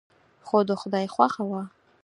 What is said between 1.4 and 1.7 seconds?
وه.